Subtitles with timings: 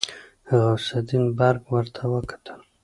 [0.51, 2.59] غوث الدين برګ ورته وکتل.